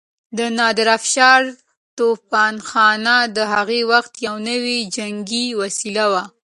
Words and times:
د 0.37 0.39
نادرافشار 0.57 1.41
توپخانه 1.97 3.15
د 3.35 3.37
هغه 3.53 3.79
وخت 3.91 4.13
يو 4.25 4.35
نوی 4.49 4.77
جنګي 4.95 5.45
وسيله 5.61 6.05
وه. 6.11 6.23